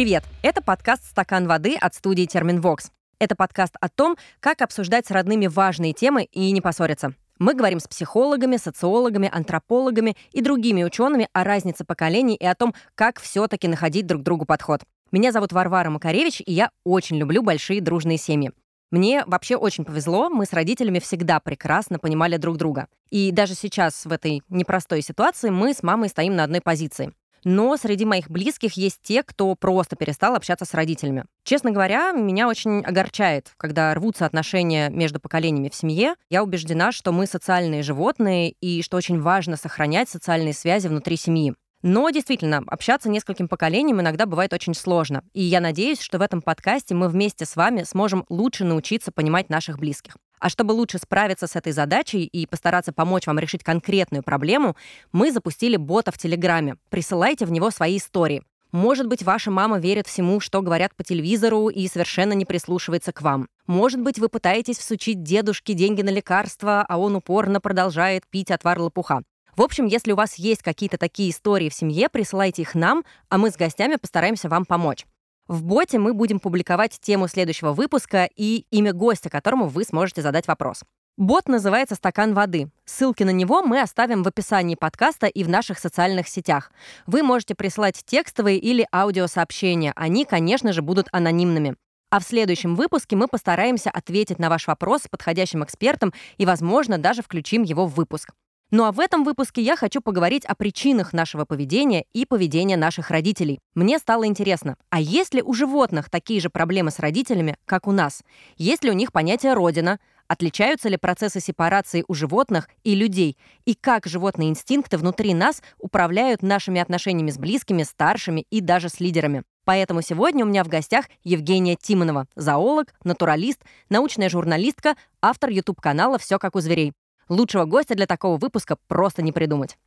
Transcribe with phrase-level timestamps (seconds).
[0.00, 0.24] Привет!
[0.40, 2.90] Это подкаст «Стакан воды» от студии «Терминвокс».
[3.18, 7.12] Это подкаст о том, как обсуждать с родными важные темы и не поссориться.
[7.38, 12.74] Мы говорим с психологами, социологами, антропологами и другими учеными о разнице поколений и о том,
[12.94, 14.80] как все-таки находить друг другу подход.
[15.12, 18.52] Меня зовут Варвара Макаревич, и я очень люблю большие дружные семьи.
[18.90, 22.86] Мне вообще очень повезло, мы с родителями всегда прекрасно понимали друг друга.
[23.10, 27.12] И даже сейчас, в этой непростой ситуации, мы с мамой стоим на одной позиции.
[27.44, 31.24] Но среди моих близких есть те, кто просто перестал общаться с родителями.
[31.44, 36.14] Честно говоря, меня очень огорчает, когда рвутся отношения между поколениями в семье.
[36.28, 41.54] Я убеждена, что мы социальные животные и что очень важно сохранять социальные связи внутри семьи.
[41.82, 45.24] Но действительно, общаться нескольким поколениям иногда бывает очень сложно.
[45.32, 49.48] И я надеюсь, что в этом подкасте мы вместе с вами сможем лучше научиться понимать
[49.48, 50.16] наших близких.
[50.40, 54.74] А чтобы лучше справиться с этой задачей и постараться помочь вам решить конкретную проблему,
[55.12, 56.76] мы запустили бота в Телеграме.
[56.88, 58.42] Присылайте в него свои истории.
[58.72, 63.20] Может быть, ваша мама верит всему, что говорят по телевизору и совершенно не прислушивается к
[63.20, 63.48] вам.
[63.66, 68.78] Может быть, вы пытаетесь всучить дедушке деньги на лекарства, а он упорно продолжает пить отвар
[68.78, 69.22] лопуха.
[69.56, 73.38] В общем, если у вас есть какие-то такие истории в семье, присылайте их нам, а
[73.38, 75.04] мы с гостями постараемся вам помочь.
[75.50, 80.46] В боте мы будем публиковать тему следующего выпуска и имя гостя, которому вы сможете задать
[80.46, 80.84] вопрос.
[81.16, 82.70] Бот называется «Стакан воды».
[82.84, 86.70] Ссылки на него мы оставим в описании подкаста и в наших социальных сетях.
[87.08, 89.92] Вы можете присылать текстовые или аудиосообщения.
[89.96, 91.74] Они, конечно же, будут анонимными.
[92.10, 96.96] А в следующем выпуске мы постараемся ответить на ваш вопрос с подходящим экспертом и, возможно,
[96.96, 98.30] даже включим его в выпуск.
[98.70, 103.10] Ну а в этом выпуске я хочу поговорить о причинах нашего поведения и поведения наших
[103.10, 103.58] родителей.
[103.74, 107.92] Мне стало интересно, а есть ли у животных такие же проблемы с родителями, как у
[107.92, 108.22] нас?
[108.56, 109.98] Есть ли у них понятие «родина»,
[110.30, 113.36] Отличаются ли процессы сепарации у животных и людей?
[113.64, 119.00] И как животные инстинкты внутри нас управляют нашими отношениями с близкими, старшими и даже с
[119.00, 119.42] лидерами?
[119.64, 126.38] Поэтому сегодня у меня в гостях Евгения Тимонова, зоолог, натуралист, научная журналистка, автор YouTube-канала «Все
[126.38, 126.92] как у зверей».
[127.30, 129.78] Лучшего гостя для такого выпуска просто не придумать.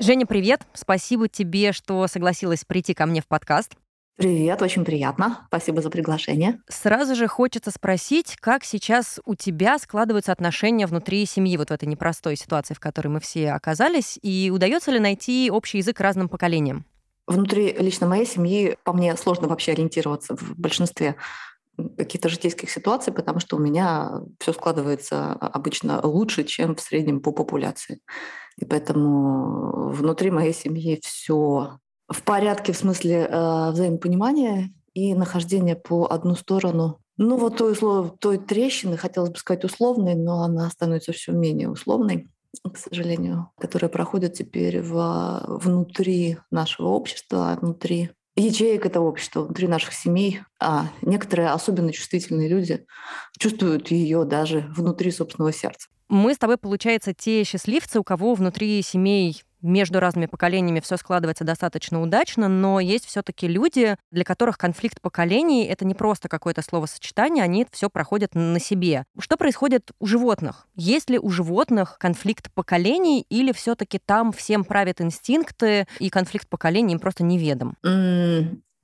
[0.00, 0.62] Женя, привет.
[0.74, 3.76] Спасибо тебе, что согласилась прийти ко мне в подкаст.
[4.16, 5.44] Привет, очень приятно.
[5.46, 6.60] Спасибо за приглашение.
[6.68, 11.86] Сразу же хочется спросить, как сейчас у тебя складываются отношения внутри семьи вот в этой
[11.86, 16.84] непростой ситуации, в которой мы все оказались, и удается ли найти общий язык разным поколениям?
[17.28, 21.14] Внутри лично моей семьи по мне сложно вообще ориентироваться в большинстве
[21.88, 27.32] каких-то житейских ситуаций, потому что у меня все складывается обычно лучше, чем в среднем по
[27.32, 28.00] популяции.
[28.56, 36.06] И поэтому внутри моей семьи все в порядке в смысле э, взаимопонимания и нахождения по
[36.06, 36.98] одну сторону.
[37.16, 41.70] Ну вот той, услов, той трещины, хотелось бы сказать условной, но она становится все менее
[41.70, 42.28] условной,
[42.62, 49.92] к сожалению, которая проходит теперь в, внутри нашего общества, внутри ячеек этого общества, внутри наших
[49.92, 52.84] семей, а некоторые особенно чувствительные люди
[53.38, 55.88] чувствуют ее даже внутри собственного сердца.
[56.08, 61.44] Мы с тобой, получается, те счастливцы, у кого внутри семей между разными поколениями все складывается
[61.44, 67.44] достаточно удачно, но есть все-таки люди, для которых конфликт поколений это не просто какое-то словосочетание,
[67.44, 69.04] они все проходят на себе.
[69.18, 70.66] Что происходит у животных?
[70.74, 76.94] Есть ли у животных конфликт поколений, или все-таки там всем правят инстинкты, и конфликт поколений
[76.94, 77.76] им просто неведом?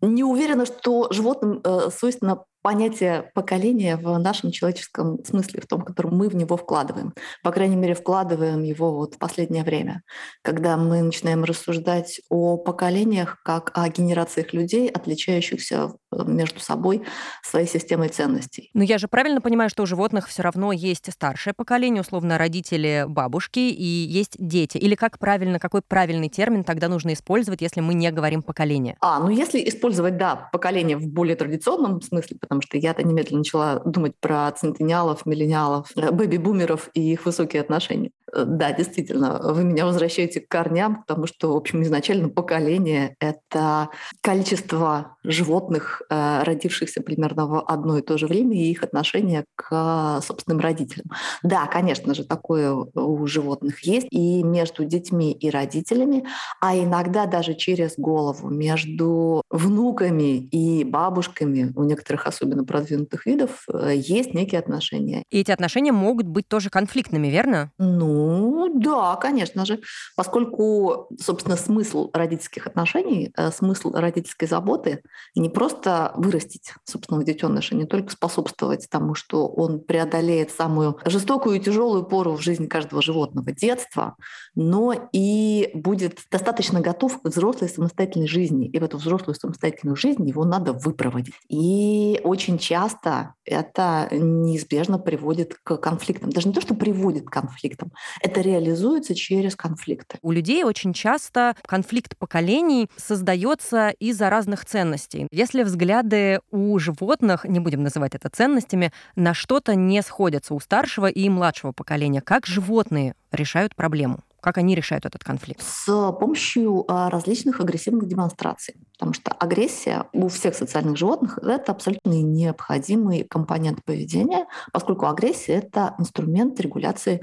[0.03, 6.17] Не уверена, что животным э, свойственно понятие поколения в нашем человеческом смысле, в том, котором
[6.17, 7.15] мы в него вкладываем.
[7.45, 10.03] По крайней мере, вкладываем его вот в последнее время,
[10.43, 17.05] когда мы начинаем рассуждать о поколениях как о генерациях людей, отличающихся э, между собой
[17.45, 18.71] своей системой ценностей.
[18.75, 23.05] Но я же правильно понимаю, что у животных все равно есть старшее поколение, условно родители,
[23.07, 24.77] бабушки, и есть дети.
[24.77, 28.97] Или как правильно, какой правильный термин тогда нужно использовать, если мы не говорим поколение?
[29.01, 33.81] А, ну если использовать, да, поколение в более традиционном смысле, потому что я-то немедленно начала
[33.85, 38.11] думать про центениалов, миллениалов, э, бэби-бумеров и их высокие отношения.
[38.33, 43.91] Э, да, действительно, вы меня возвращаете к корням, потому что, в общем, изначально поколение— это
[44.21, 50.21] количество животных, э, родившихся примерно в одно и то же время, и их отношение к
[50.23, 51.07] собственным родителям.
[51.43, 56.25] Да, конечно же, такое у животных есть и между детьми и родителями,
[56.61, 63.95] а иногда даже через голову между внуками и бабушками у некоторых особенно продвинутых видов, э,
[63.97, 65.23] есть некие отношения.
[65.31, 67.71] И эти отношения могут быть тоже конфликтными, верно?
[67.79, 69.81] Ну, Ну да, конечно же,
[70.17, 75.03] поскольку, собственно, смысл родительских отношений, э, смысл родительской заботы
[75.35, 81.61] не просто вырастить собственного детеныша, не только способствовать тому, что он преодолеет самую жестокую и
[81.61, 84.17] тяжелую пору в жизни каждого животного детства,
[84.55, 88.67] но и будет достаточно готов к взрослой самостоятельной жизни.
[88.67, 91.35] И в эту взрослую самостоятельную жизнь его надо выпроводить.
[91.49, 96.31] И очень часто это неизбежно приводит к конфликтам.
[96.31, 100.19] Даже не то, что приводит к конфликтам, это реализуется через конфликты.
[100.23, 105.06] У людей очень часто конфликт поколений создается из-за разных ценностей.
[105.31, 111.07] Если взгляды у животных, не будем называть это ценностями, на что-то не сходятся у старшего
[111.07, 114.21] и младшего поколения, как животные решают проблему?
[114.41, 115.63] Как они решают этот конфликт?
[115.63, 118.77] С помощью а, различных агрессивных демонстраций.
[118.99, 125.95] Потому что агрессия у всех социальных животных— это абсолютно необходимый компонент поведения, поскольку агрессия— это
[125.99, 127.23] инструмент регуляции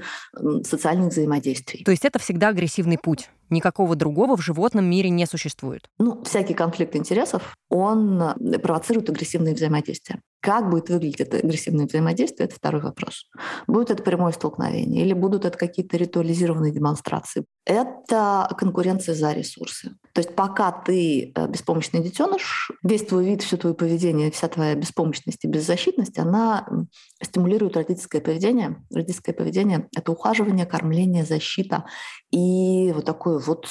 [0.62, 1.84] социальных взаимодействий.
[1.84, 3.30] То есть это всегда агрессивный путь?
[3.50, 5.88] Никакого другого в животном мире не существует?
[5.98, 10.20] Ну, всякий конфликт интересов, он э, провоцирует агрессивные взаимодействия.
[10.40, 13.26] Как будет выглядеть это агрессивное взаимодействие, это второй вопрос.
[13.66, 17.44] Будет это прямое столкновение или будут это какие-то ритуализированные демонстрации?
[17.64, 19.92] Это конкуренция за ресурсы.
[20.12, 24.74] То есть пока ты э, беспомощный детеныш, весь твой вид, все твое поведение, вся твоя
[24.74, 26.68] беспомощность и беззащитность, она
[27.22, 28.84] стимулирует родительское поведение.
[28.92, 31.86] Родительское поведение— это ухаживание, кормление, защита
[32.30, 33.66] и вот такое вот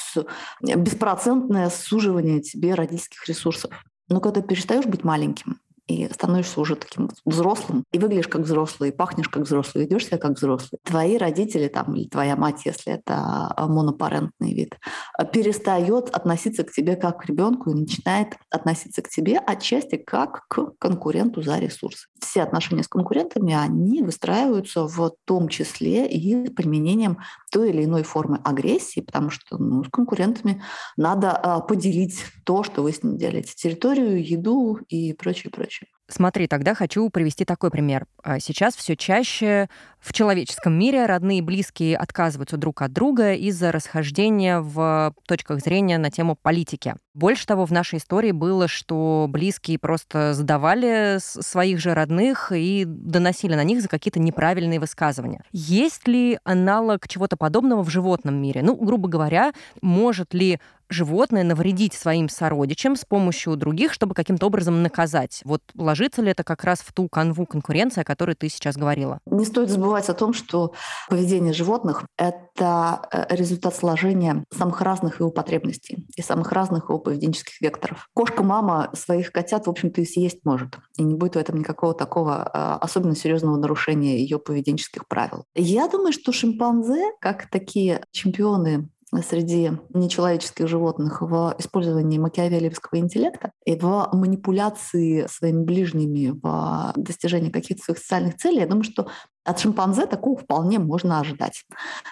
[0.63, 3.71] беспроцентное суживание тебе родительских ресурсов.
[4.09, 8.89] Но когда ты перестаешь быть маленьким, и становишься уже таким взрослым, и выглядишь как взрослый,
[8.89, 10.79] и пахнешь как взрослый, ведешь себя как взрослый.
[10.83, 14.77] Твои родители там, или твоя мать, если это а, монопарентный вид,
[15.17, 20.47] а, перестает относиться к тебе как к ребенку и начинает относиться к тебе отчасти как
[20.47, 22.07] к конкуренту за ресурсы.
[22.19, 27.19] Все отношения с конкурентами, они выстраиваются в том числе и применением
[27.51, 30.63] той или иной формы агрессии, потому что ну, с конкурентами
[30.97, 33.53] надо а, поделить то, что вы с ним делите.
[33.55, 35.82] Территорию, еду и прочее, прочее.
[36.13, 38.05] Смотри, тогда хочу привести такой пример.
[38.21, 39.67] А, сейчас все чаще
[40.03, 45.97] в человеческом мире родные и близкие отказываются друг от друга из-за расхождения в точках зрения
[45.97, 46.95] на тему политики.
[47.13, 53.55] Больше того, в нашей истории было, что близкие просто сдавали своих же родных и доносили
[53.55, 55.43] на них за какие-то неправильные высказывания.
[55.51, 58.61] Есть ли аналог чего-то подобного в животном мире?
[58.63, 60.59] Ну, грубо говоря, может ли
[60.89, 65.41] животное навредить своим сородичам с помощью других, чтобы каким-то образом наказать?
[65.45, 69.19] Вот ложится ли это как раз в ту канву конкуренции, о которой ты сейчас говорила?
[69.25, 70.73] Не стоит забывать забывать о том, что
[71.09, 77.61] поведение животных— это э, результат сложения самых разных его потребностей и самых разных его поведенческих
[77.61, 78.09] векторов.
[78.15, 80.79] Кошка-мама своих котят, в общем-то, и съесть может.
[80.97, 85.45] И не будет в этом никакого такого э, особенно серьезного нарушения ее поведенческих правил.
[85.53, 88.89] Я думаю, что шимпанзе, как такие чемпионы
[89.21, 97.83] среди нечеловеческих животных в использовании макиавелевского интеллекта и в манипуляции своими ближними в достижении каких-то
[97.83, 99.07] своих социальных целей, я думаю, что
[99.45, 101.65] от шимпанзе такого вполне можно ожидать.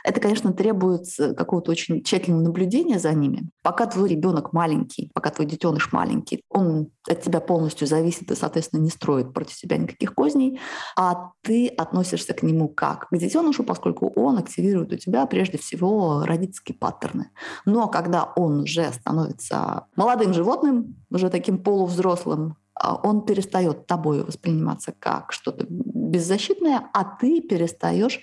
[0.04, 1.06] Это, конечно, требует
[1.38, 3.50] какого-то очень тщательного наблюдения за ними.
[3.62, 8.82] Пока твой ребенок маленький, пока твой детеныш маленький, он от тебя полностью зависит и, соответственно,
[8.82, 10.60] не строит против тебя никаких козней,
[10.98, 16.24] а ты относишься к нему как к детенышу, поскольку он активирует у тебя прежде всего
[16.26, 17.30] родительские паттерны.
[17.66, 24.94] Но когда он уже становится молодым животным, уже таким полувзрослым, а он перестает тобой восприниматься
[24.98, 28.20] как что-то беззащитное, а ты перестаешь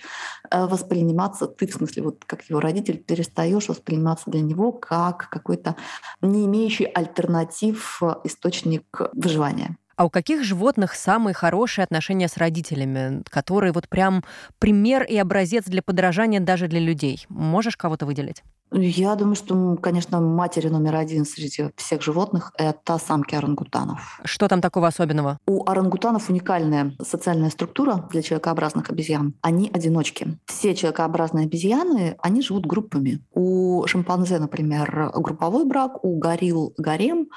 [0.50, 5.76] э, восприниматься, ты в смысле, вот как его родитель, перестаешь восприниматься для него как какой-то
[6.20, 9.76] не имеющий альтернатив э, источник выживания.
[9.98, 14.22] А у каких животных самые хорошие отношения с родителями, которые вот прям
[14.60, 17.26] пример и образец для подражания даже для людей?
[17.28, 18.44] Можешь кого-то выделить?
[18.70, 24.20] Я думаю, что, конечно, матери номер один среди всех животных— это самки орангутанов.
[24.24, 25.38] Что там такого особенного?
[25.46, 29.34] У орангутанов уникальная социальная структура для человекообразных обезьян.
[29.40, 30.38] Они одиночки.
[30.44, 33.24] Все человекообразные обезьяны, они живут группами.
[33.32, 37.28] У шимпанзе, например, групповой брак, у горилл— гарем,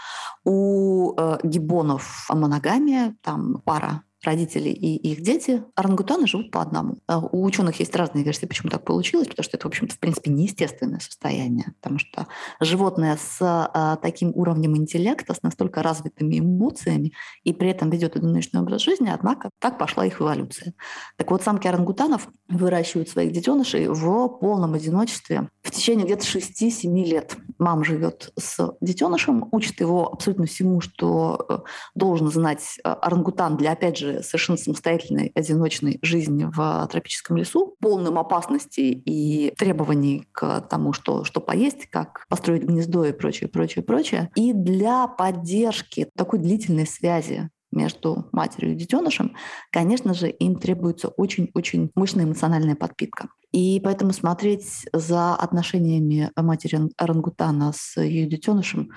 [0.44, 6.98] у э, гибонов— моногамия, там пара родители и их дети, орангутаны живут по одному.
[7.08, 10.00] А у ученых есть разные версии, почему так получилось, потому что это, в общем-то, в
[10.00, 12.28] принципе, неестественное состояние, потому что
[12.60, 17.14] животное с а, таким уровнем интеллекта, с настолько развитыми эмоциями
[17.44, 20.74] и при этом ведет одиночный образ жизни, однако так пошла их эволюция.
[21.18, 27.38] Так вот, самки орангутанов выращивают своих детенышей в полном одиночестве в течение где-то 6-7 лет.
[27.58, 31.58] Мама живет с детенышем, учит его абсолютно всему, что э,
[31.96, 38.20] должен знать э, орангутан для, опять же, совершенно самостоятельной, одиночной жизни в тропическом лесу, полным
[38.20, 44.30] опасностей и требований к тому, что, что поесть, как построить гнездо и прочее, прочее, прочее.
[44.36, 49.36] И для поддержки такой длительной связи между матерью и детенышем,
[49.72, 53.30] конечно же, им требуется очень-очень мощная эмоциональная подпитка.
[53.52, 58.92] И поэтому смотреть за отношениями матери орангутана с ее детенышем,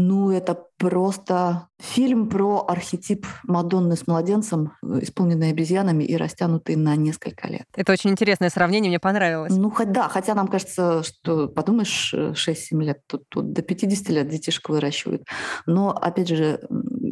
[0.00, 7.48] ну, это просто фильм про архетип Мадонны с младенцем, исполненный обезьянами и растянутый на несколько
[7.48, 7.64] лет.
[7.76, 9.54] Это очень интересное сравнение, мне понравилось.
[9.54, 14.28] Ну, хоть да, хотя нам кажется, что, подумаешь, 6-7 лет, тут, тут до 50 лет
[14.28, 15.24] детишек выращивают.
[15.66, 16.60] Но, опять же,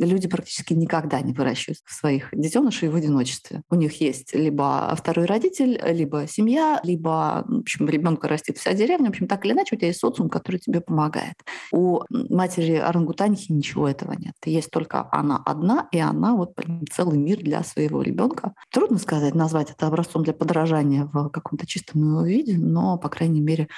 [0.07, 3.63] люди практически никогда не выращивают своих детенышей в одиночестве.
[3.71, 9.07] У них есть либо второй родитель, либо семья, либо, в общем, ребенка растит вся деревня.
[9.07, 11.35] В общем, так или иначе, у тебя есть социум, который тебе помогает.
[11.73, 14.35] У матери орангутанихи ничего этого нет.
[14.45, 16.55] Есть только она одна, и она вот
[16.93, 18.55] целый мир для своего ребенка.
[18.71, 23.69] Трудно сказать, назвать это образцом для подражания в каком-то чистом виде, но, по крайней мере,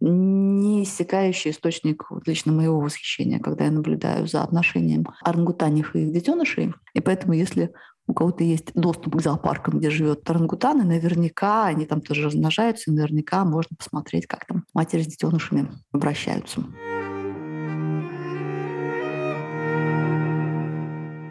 [0.00, 6.12] не иссякающий источник вот, лично моего восхищения, когда я наблюдаю за отношением орангутанихи ранних их
[6.12, 6.74] детенышей.
[6.94, 7.72] И поэтому, если
[8.06, 12.94] у кого-то есть доступ к зоопаркам, где живет орангутаны, наверняка они там тоже размножаются, и
[12.94, 16.64] наверняка можно посмотреть, как там матери с детенышами обращаются.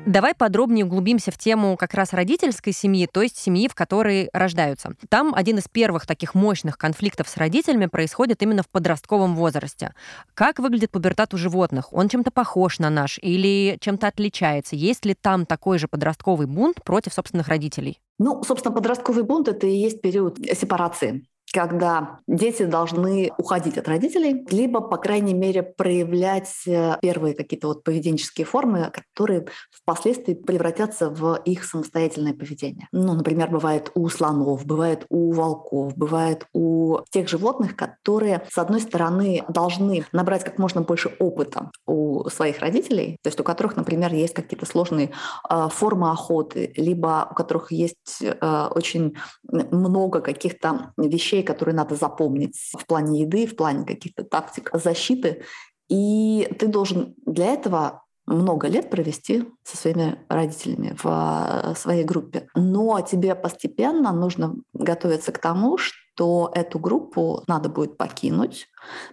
[0.08, 4.94] Давай подробнее углубимся в тему как раз родительской семьи, то есть семьи, в которой рождаются.
[5.10, 9.94] Там один из первых таких мощных конфликтов с родителями происходит именно в подростковом возрасте.
[10.34, 11.92] Как выглядит пубертат у животных?
[11.92, 14.78] Он чем-то похож на наш или чем-то отличается?
[14.78, 18.00] Есть ли там такой же подростковый бунт против собственных родителей?
[18.18, 24.46] Ну, собственно, подростковый бунт— это и есть период сепарации когда дети должны уходить от родителей,
[24.52, 31.40] либо, по крайней мере, проявлять э, первые какие-то вот поведенческие формы, которые впоследствии превратятся в
[31.46, 32.88] их самостоятельное поведение.
[32.92, 38.82] Ну, например, бывает у слонов, бывает у волков, бывает у тех животных, которые, с одной
[38.82, 44.14] стороны, должны набрать как можно больше опыта у своих родителей, то есть у которых, например,
[44.14, 45.12] есть какие-то сложные
[45.50, 51.96] э, формы охоты, либо у которых есть э, очень много каких-то вещей, вещей, которые надо
[51.96, 55.44] запомнить в плане еды, в плане каких-то тактик защиты.
[55.90, 62.48] И ты должен для этого много лет провести со своими родителями в э, своей группе.
[62.56, 68.68] Но тебе постепенно нужно готовиться к тому, что то эту группу надо будет покинуть,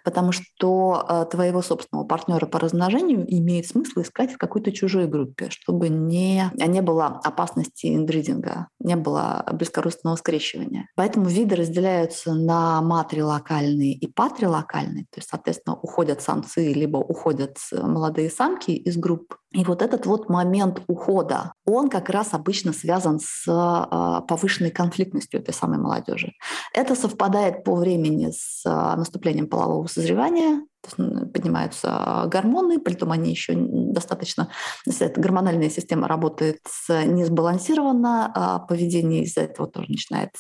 [0.04, 5.50] потому что э, твоего собственного партнера по размножению имеет смысл искать в какой-то чужой группе,
[5.50, 10.88] чтобы не, не было опасности инбридинга, не было бескорыстного скрещивания.
[10.97, 18.31] Поэтому виды разделяются на матрилокальные и патрилокальные, то есть, соответственно, уходят самцы либо уходят молодые
[18.31, 19.37] самки из групп.
[19.52, 25.38] И вот этот вот момент ухода, он как раз обычно связан с э, повышенной конфликтностью
[25.38, 26.33] этой самой молодежи.
[26.73, 30.66] Это это совпадает по времени с а, наступлением полового созревания,
[30.97, 34.49] поднимаются гормоны, при этом они еще достаточно,
[34.87, 40.31] если эта гормональная система работает несбалансированно, а поведение из-за этого тоже начинает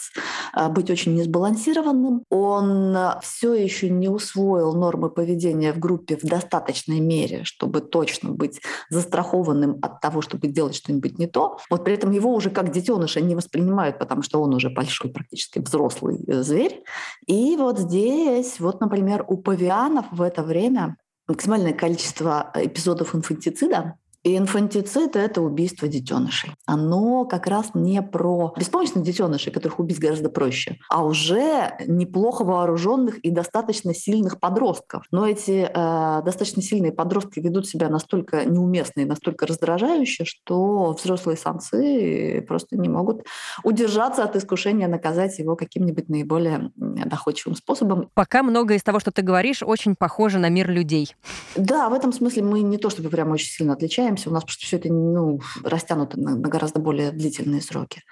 [0.52, 2.24] а, быть очень несбалансированным.
[2.30, 8.60] Он все еще не усвоил нормы поведения в группе в достаточной мере, чтобы точно быть
[8.90, 11.58] застрахованным от того, чтобы делать что-нибудь не то.
[11.70, 15.58] Вот при этом его уже как детеныша не воспринимают, потому что он уже большой, практически
[15.58, 16.82] взрослый э, зверь.
[17.26, 20.96] И вот здесь, вот, например, у павианов в это время
[21.28, 26.50] максимальное количество эпизодов инфантицида и инфантицид— это убийство детенышей.
[26.66, 33.18] Оно как раз не про беспомощных детенышей, которых убить гораздо проще, а уже неплохо вооруженных
[33.18, 35.04] и достаточно сильных подростков.
[35.10, 41.36] Но эти э, достаточно сильные подростки ведут себя настолько неуместно и настолько раздражающе, что взрослые
[41.36, 43.26] самцы просто не могут
[43.62, 48.08] удержаться от искушения наказать его каким-нибудь наиболее доходчивым способом.
[48.14, 51.14] Пока многое из того, что ты говоришь, очень похоже на мир людей.
[51.56, 54.44] Да, в этом смысле мы не то чтобы прям очень сильно отличаемся, меняемся, у нас
[54.44, 58.02] просто все это ну, растянуто на, на гораздо более длительные сроки.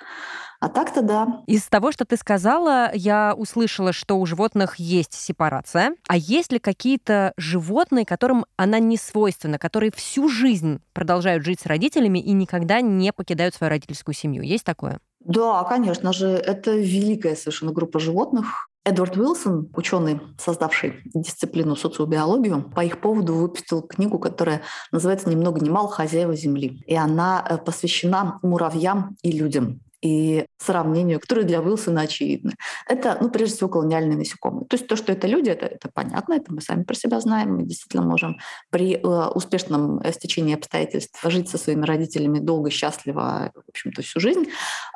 [0.61, 1.43] А так-то да.
[1.47, 5.97] Из того, что ты сказала, я услышала, что у животных есть сепарация.
[6.07, 11.67] А есть ли какие-то животные, которым она не свойственна, которые всю жизнь продолжают жить с
[11.67, 14.43] родителями и никогда не покидают свою родительскую семью?
[14.43, 15.01] Есть такое?
[15.25, 22.85] Да, конечно же, это великая совершенно группа животных, Эдвард Уилсон, ученый, создавший дисциплину социобиологию, по
[22.85, 25.89] их поводу выпустил книгу, которая называется «Ни много ни мало.
[25.89, 26.83] Хозяева Земли».
[26.87, 29.81] И она э, посвящена муравьям и людям.
[30.03, 32.55] И сравнению, которые для Уилсона очевидны.
[32.89, 34.67] Это, ну, прежде всего, колониальные насекомые.
[34.67, 37.57] То есть то, что это люди, это, это понятно, это мы сами про себя знаем.
[37.57, 38.39] Мы действительно можем
[38.71, 44.49] при э, успешном стечении обстоятельств жить со своими родителями долго, счастливо, в общем-то, всю жизнь.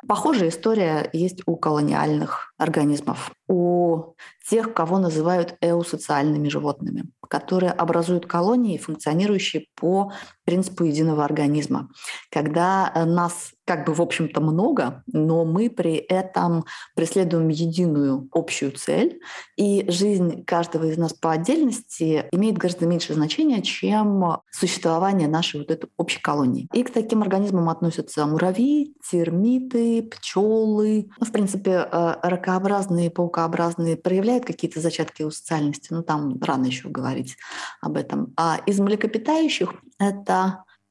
[0.07, 4.13] Похожая история есть у колониальных организмов, у
[4.49, 10.11] тех, кого называют эусоциальными животными, которые образуют колонии, функционирующие по
[10.47, 11.89] принципу единого организма.
[12.31, 16.63] Когда э, нас как бы, в общем-то, много, но мы при этом
[16.95, 19.19] преследуем единую общую цель,
[19.57, 25.69] и жизнь каждого из нас по отдельности имеет гораздо меньше значения, чем существование нашей вот
[25.69, 26.69] этой общей колонии.
[26.71, 31.09] И к таким организмам относятся муравьи, термиты, пчелы.
[31.19, 36.87] Ну, в принципе, э, ракообразные, паукообразные проявляют какие-то зачатки у социальности, но там рано еще
[36.87, 37.35] говорить
[37.81, 38.33] об этом.
[38.37, 40.36] А из млекопитающих это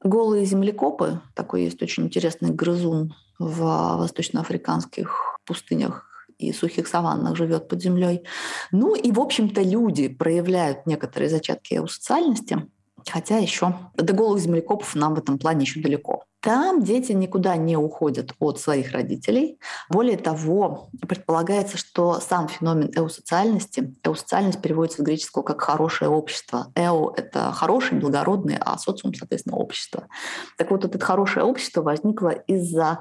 [0.03, 6.05] Голые землекопы, такой есть очень интересный грызун в восточноафриканских пустынях
[6.37, 8.23] и сухих саваннах живет под землей.
[8.71, 12.67] Ну и, в общем-то, люди проявляют некоторые зачатки эусоциальности,
[13.11, 16.23] хотя еще до голых землекопов нам в этом плане еще далеко.
[16.39, 19.59] Там дети никуда не уходят от своих родителей.
[19.89, 26.71] Более того, предполагается, что сам феномен эусоциальности, эусоциальность переводится с греческого как «хорошее общество».
[26.75, 30.07] Эо— это хороший, благородный, а социум, соответственно, общество.
[30.57, 32.99] Так вот, это хорошее общество возникло из-за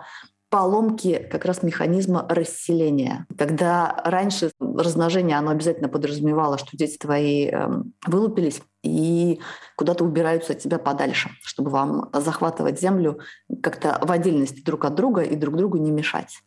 [0.49, 3.27] поломки как раз механизма расселения.
[3.37, 7.69] Когда раньше размножение, оно обязательно подразумевало, что дети твои э,
[8.07, 9.41] вылупились, и
[9.77, 13.19] куда-то убираются от тебя подальше, чтобы вам захватывать землю
[13.63, 16.39] как-то в отдельности друг от друга и друг другу не мешать.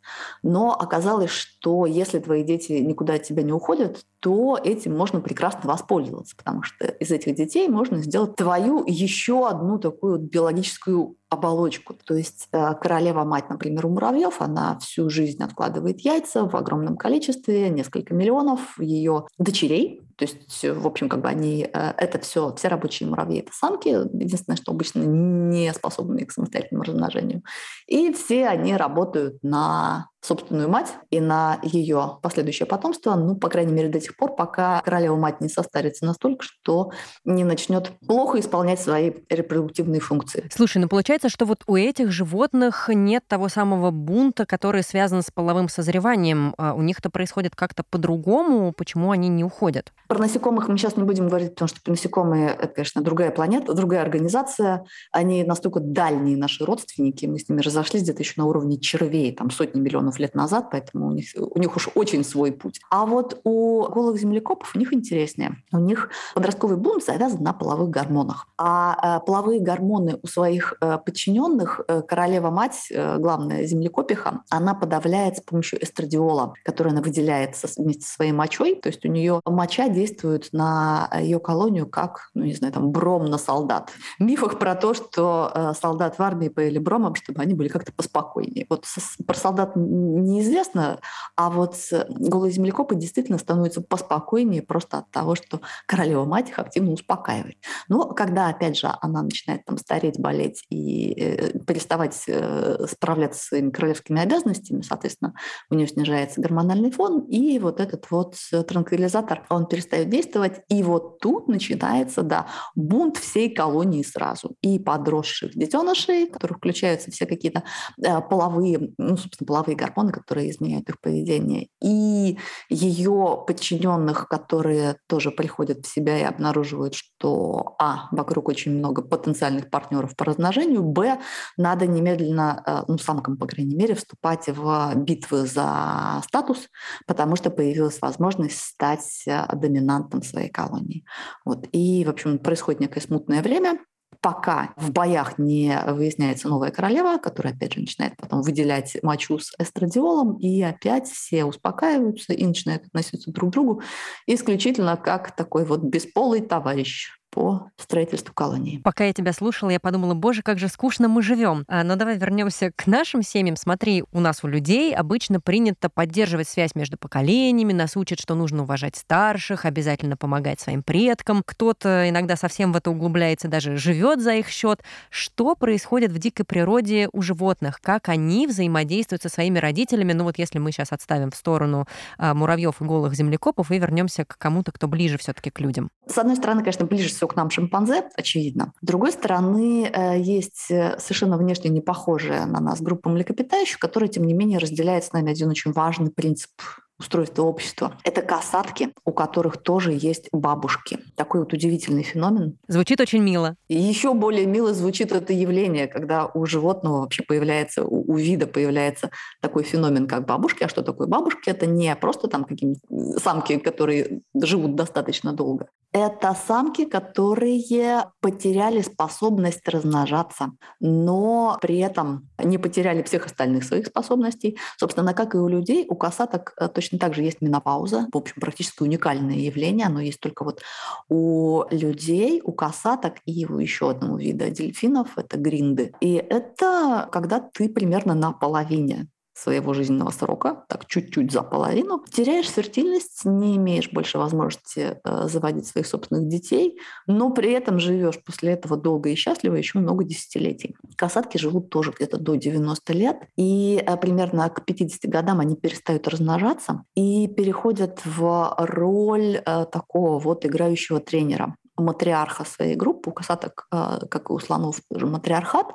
[0.42, 5.70] Но оказалось, что если твои дети никуда от тебя не уходят, то этим можно прекрасно
[5.70, 11.94] воспользоваться, потому что из этих детей можно сделать твою еще одну такую биологическую оболочку.
[11.94, 17.70] То есть э, королева-мать, например, у муравьев, она всю жизнь откладывает яйца в огромном количестве,
[17.70, 22.68] несколько миллионов ее дочерей, то есть, в общем, как бы они, э, это все, все
[22.68, 27.42] рабочие муравьи— это самки, единственное, что обычно не способны к самостоятельному размножению.
[27.86, 33.72] И все они работают на собственную мать и на ее последующее потомство, ну, по крайней
[33.72, 36.90] мере, до тех пор, пока королева мать не состарится настолько, что
[37.24, 40.48] не начнет плохо исполнять свои репродуктивные функции.
[40.54, 45.30] Слушай, ну получается, что вот у этих животных нет того самого бунта, который связан с
[45.30, 46.54] половым созреванием.
[46.58, 48.72] А у них это происходит как-то по-другому.
[48.72, 49.92] Почему они не уходят?
[50.08, 54.02] Про насекомых мы сейчас не будем говорить, потому что насекомые— это, конечно, другая планета, другая
[54.02, 54.84] организация.
[55.12, 59.50] Они настолько дальние наши родственники, мы с ними разошлись где-то еще на уровне червей, там
[59.50, 62.80] сотни миллионов миллионов лет назад, поэтому у них, у них уж очень свой путь.
[62.90, 65.56] А вот у голых землекопов у них интереснее.
[65.72, 68.46] У них подростковый бунт завязан на половых гормонах.
[68.58, 75.40] А э, половые гормоны у своих э, подчиненных э, королева-мать, главная землекопиха, она подавляет с
[75.40, 78.74] помощью эстрадиола, который она выделяет вместе со своей мочой.
[78.74, 83.26] То есть у нее моча действует на ее колонию как, ну не знаю, там бром
[83.26, 83.90] на солдат.
[84.18, 88.66] Мифах про то, что солдат в армии поели бромом, чтобы они были как-то поспокойнее.
[88.68, 88.86] Вот
[89.26, 91.00] про солдат неизвестно,
[91.36, 91.76] а вот
[92.08, 97.56] голые землекопы действительно становятся поспокойнее просто от того, что королева-мать их активно успокаивает.
[97.88, 103.46] Но когда, опять же, она начинает там стареть, болеть и э, переставать э, справляться с
[103.48, 105.34] своими королевскими обязанностями, соответственно,
[105.70, 108.36] у нее снижается гормональный фон, и вот этот вот
[108.68, 114.56] транквилизатор, он перестает действовать, и вот тут начинается, да, бунт всей колонии сразу.
[114.62, 117.62] И подросших детенышей, в которых включаются все какие-то
[118.02, 124.96] э, половые, ну, собственно, половые гормоны, гормоны, которые изменяют их поведение, и ее подчиненных, которые
[125.08, 130.82] тоже приходят в себя и обнаруживают, что а, вокруг очень много потенциальных партнеров по размножению,
[130.82, 131.18] б,
[131.56, 136.68] надо немедленно, э, ну, самкам, по крайней мере, вступать в битвы за статус,
[137.06, 141.04] потому что появилась возможность стать э, доминантом своей колонии.
[141.44, 141.66] Вот.
[141.72, 143.78] И, в общем, происходит некое смутное время,
[144.20, 149.52] пока в боях не выясняется новая королева, которая, опять же, начинает потом выделять мочу с
[149.58, 153.82] эстрадиолом, и опять все успокаиваются и начинают относиться друг к другу
[154.26, 158.78] исключительно как такой вот бесполый товарищ по строительству колонии.
[158.78, 161.64] Пока я тебя слушала, я подумала, боже, как же скучно мы живем.
[161.68, 163.56] А, но давай вернемся к нашим семьям.
[163.56, 168.62] Смотри, у нас у людей обычно принято поддерживать связь между поколениями, нас учат, что нужно
[168.62, 171.42] уважать старших, обязательно помогать своим предкам.
[171.44, 174.82] Кто-то иногда совсем в это углубляется, даже живет за их счет.
[175.08, 177.80] Что происходит в дикой природе у животных?
[177.80, 180.12] Как они взаимодействуют со своими родителями?
[180.12, 181.86] Ну вот если мы сейчас отставим в сторону
[182.18, 185.90] а, муравьев и голых землекопов и вернемся к кому-то, кто ближе все-таки к людям.
[186.06, 188.72] С одной стороны, конечно, ближе всего к нам шимпанзе, очевидно.
[188.80, 194.08] С другой стороны, э, есть э, совершенно внешне не похожая на нас группа млекопитающих, которая,
[194.08, 196.50] тем не менее, разделяет с нами один очень важный принцип
[196.98, 197.94] устройства общества.
[198.04, 200.98] Это касатки, у которых тоже есть бабушки.
[201.16, 202.58] Такой вот удивительный феномен.
[202.68, 203.56] Звучит очень мило.
[203.68, 208.46] И еще более мило звучит это явление, когда у животного вообще появляется, у, у вида
[208.46, 210.62] появляется такой феномен, как бабушки.
[210.62, 211.48] А что такое бабушки?
[211.48, 215.68] Это не просто там какие-нибудь самки, которые живут достаточно долго.
[215.92, 224.56] Это самки, которые потеряли способность размножаться, но при этом не потеряли всех остальных своих способностей.
[224.76, 228.06] Собственно, как и у людей, у касаток э, точно так же есть менопауза.
[228.12, 229.86] В общем, практически уникальное явление.
[229.88, 230.62] Оно есть только вот
[231.08, 235.92] у людей, у касаток и у еще одного вида дельфинов— это гринды.
[236.00, 239.08] И это когда ты примерно на половине
[239.40, 245.66] своего жизненного срока, так чуть-чуть за половину, теряешь фертильность, не имеешь больше возможности э, заводить
[245.66, 250.76] своих собственных детей, но при этом живешь после этого долго и счастливо еще много десятилетий.
[250.96, 256.06] Касатки живут тоже где-то до 90 лет, и э, примерно к 50 годам они перестают
[256.06, 263.66] размножаться и переходят в роль э, такого вот играющего тренера матриарха своей группы, у касаток,
[263.72, 265.74] э, как и у слонов, матриархат,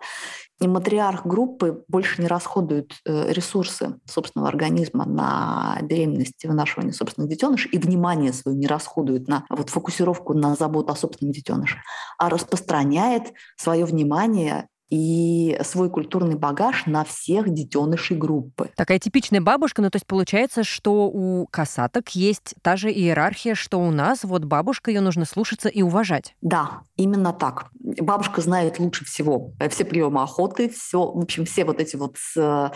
[0.62, 7.30] и матриарх группы больше не расходует э, ресурсы собственного организма на беременность и вынашивание собственных
[7.30, 11.80] детенышей и внимание свое не расходует на вот фокусировку на заботу о собственном детеныше,
[12.18, 18.70] а распространяет свое внимание и свой культурный багаж на всех детенышей группы.
[18.76, 23.80] Такая типичная бабушка, ну то есть получается, что у касаток есть та же иерархия, что
[23.80, 26.36] у нас, вот бабушка, ее нужно слушаться и уважать.
[26.42, 27.68] Да, именно так.
[27.80, 32.70] Бабушка знает лучше всего все приемы охоты, все, в общем, все вот эти вот э,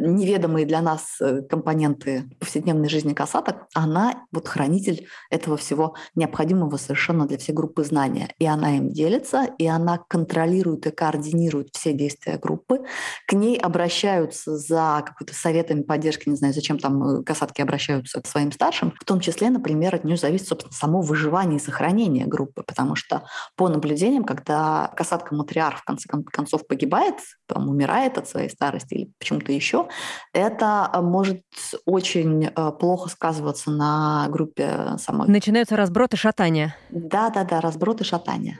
[0.00, 7.26] неведомые для нас э, компоненты повседневной жизни касаток, она вот хранитель этого всего необходимого совершенно
[7.26, 8.30] для всей группы знания.
[8.38, 12.80] И она им делится, и она контролирует и координирует координирует все действия группы,
[13.26, 18.26] к ней обращаются за какой-то советами, поддержки, не знаю, зачем там э, касатки обращаются к
[18.26, 22.62] своим старшим, в том числе, например, от нее зависит, собственно, само выживание и сохранение группы,
[22.62, 23.24] потому что
[23.56, 29.52] по наблюдениям, когда касатка-матриарх в конце концов погибает, там, умирает от своей старости или почему-то
[29.52, 29.88] еще,
[30.32, 31.42] это э, может
[31.86, 35.28] очень э, плохо сказываться на группе самой.
[35.28, 36.76] Начинаются разброты шатания.
[36.90, 38.58] Да-да-да, разброты шатания.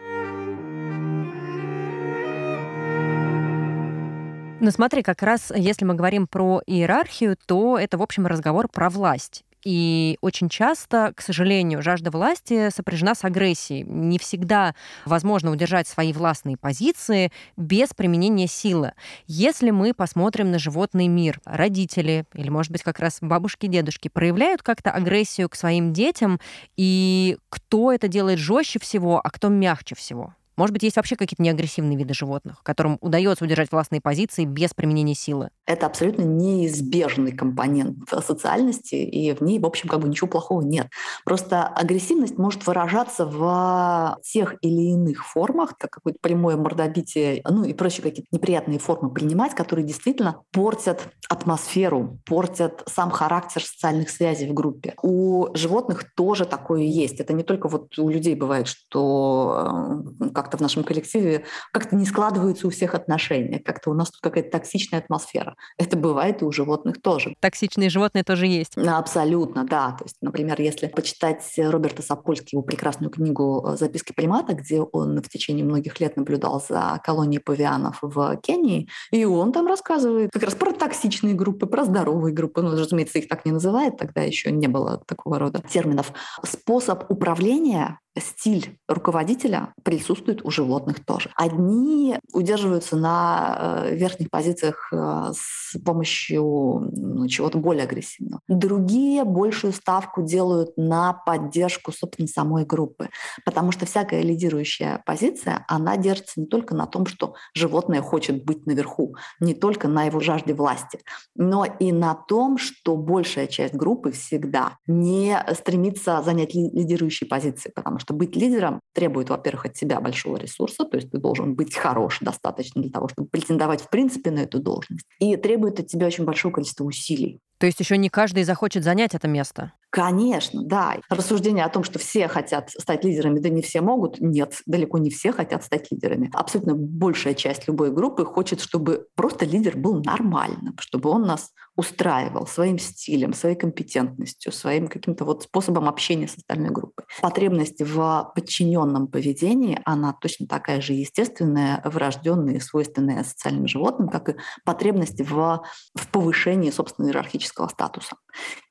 [4.63, 8.91] Ну смотри, как раз если мы говорим про иерархию, то это, в общем, разговор про
[8.91, 9.43] власть.
[9.65, 13.83] И очень часто, к сожалению, жажда власти сопряжена с агрессией.
[13.83, 18.93] Не всегда возможно удержать свои властные позиции без применения силы.
[19.27, 24.63] Если мы посмотрим на животный мир, родители или, может быть, как раз бабушки, дедушки проявляют
[24.63, 26.39] как-то агрессию к своим детям,
[26.77, 30.37] и кто это делает жестче всего, а кто мягче всего?
[30.57, 35.15] Может быть, есть вообще какие-то неагрессивные виды животных, которым удается удержать властные позиции без применения
[35.15, 35.51] силы?
[35.67, 40.89] Это абсолютно неизбежный компонент социальности, и в ней, в общем, как бы ничего плохого нет.
[41.25, 47.73] Просто агрессивность может выражаться в тех или иных формах, как какое-то прямое мордобитие, ну и
[47.73, 54.55] прочие какие-то неприятные формы принимать, которые действительно портят атмосферу, портят сам характер социальных связей в
[54.55, 54.95] группе.
[55.03, 57.21] У животных тоже такое есть.
[57.21, 62.05] Это не только вот у людей бывает, что э, как-то в нашем коллективе как-то не
[62.05, 65.57] складываются у всех отношения, как-то у нас тут какая-то токсичная атмосфера.
[65.79, 67.35] Это бывает и у животных тоже.
[67.41, 68.77] Токсичные животные тоже есть.
[68.77, 69.93] Абсолютно, да.
[69.93, 75.29] То есть, например, если почитать Роберта Сапольски, его прекрасную книгу «Записки примата», где он в
[75.29, 80.55] течение многих лет наблюдал за колонией павианов в Кении, и он там рассказывает как раз
[80.55, 82.63] про токсичные группы, про здоровые группы.
[82.63, 86.13] Ну, разумеется, их так не называют, тогда еще не было такого рода терминов.
[86.45, 91.31] Способ управления стиль руководителя присутствует у животных тоже.
[91.37, 98.41] Одни удерживаются на э, верхних позициях э, с помощью ну, чего-то более агрессивного.
[98.49, 103.09] Другие большую ставку делают на поддержку, собственно, самой группы.
[103.45, 108.67] Потому что всякая лидирующая позиция, она держится не только на том, что животное хочет быть
[108.67, 111.01] наверху, не только на его жажде власти,
[111.35, 117.99] но и на том, что большая часть группы всегда не стремится занять лидирующие позиции, потому
[118.03, 122.19] что быть лидером требует, во-первых, от тебя большого ресурса, то есть ты должен быть хорош
[122.21, 126.25] достаточно для того, чтобы претендовать в принципе на эту должность, и требует от тебя очень
[126.25, 127.41] большого количества усилий.
[127.63, 129.73] То есть еще не каждый захочет занять это место?
[129.91, 130.97] Конечно, да.
[131.09, 135.11] Рассуждение о том, что все хотят стать лидерами, да не все могут, нет, далеко не
[135.11, 136.29] все хотят стать лидерами.
[136.33, 142.47] Абсолютно большая часть любой группы хочет, чтобы просто лидер был нормальным, чтобы он нас устраивал
[142.47, 147.05] своим стилем, своей компетентностью, своим каким-то вот способом общения с остальной группой.
[147.21, 154.37] Потребность в подчиненном поведении, она точно такая же естественная, врожденная свойственная социальным животным, как и
[154.65, 155.63] потребность в,
[155.95, 157.15] в повышении собственного
[157.52, 158.18] иерархического статуса.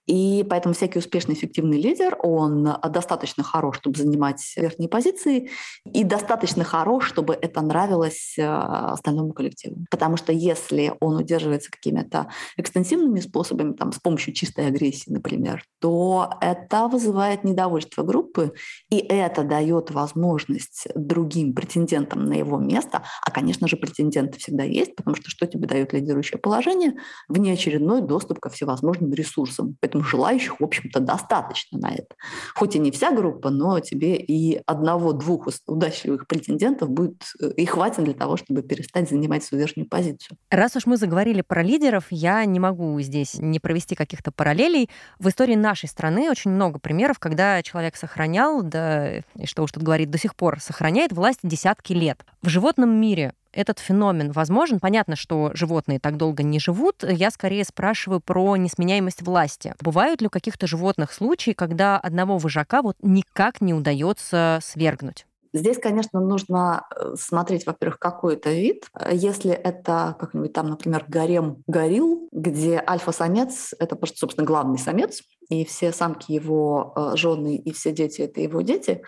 [0.07, 5.49] И поэтому всякий успешный, эффективный лидер, он достаточно хорош, чтобы занимать верхние позиции,
[5.85, 9.85] и достаточно хорош, чтобы это нравилось э, остальному коллективу.
[9.89, 16.31] Потому что если он удерживается какими-то экстенсивными способами, там, с помощью чистой агрессии, например, то
[16.41, 18.53] это вызывает недовольство группы,
[18.89, 24.95] и это дает возможность другим претендентам на его место, а, конечно же, претенденты всегда есть,
[24.95, 26.93] потому что что тебе дает лидирующее положение?
[27.27, 29.77] Внеочередной доступ ко всевозможным ресурсам.
[29.91, 32.15] Поэтому желающих, в общем-то, достаточно на это.
[32.55, 38.05] Хоть и не вся группа, но тебе и одного-двух удачливых претендентов будет э, и хватит
[38.05, 40.37] для того, чтобы перестать занимать свою верхнюю позицию.
[40.49, 44.89] Раз уж мы заговорили про лидеров, я не могу здесь не провести каких-то параллелей.
[45.19, 49.83] В истории нашей страны очень много примеров, когда человек сохранял, да и что уж тут
[49.83, 52.25] говорить, до сих пор сохраняет власть десятки лет.
[52.41, 54.79] В животном мире этот феномен возможен?
[54.79, 57.03] Понятно, что животные так долго не живут.
[57.07, 59.73] Я скорее спрашиваю про несменяемость власти.
[59.81, 65.25] Бывают ли у каких-то животных случаи, когда одного вожака вот никак не удается свергнуть?
[65.53, 68.85] Здесь, конечно, нужно э, смотреть, во-первых, какой это вид.
[69.11, 75.91] Если это как-нибудь там, например, гарем горил, где альфа-самец— это собственно, главный самец, и все
[75.91, 79.01] самки его э, жены, и все дети— это его дети.